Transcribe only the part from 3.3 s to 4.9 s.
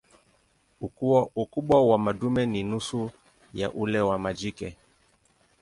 ya ule wa majike.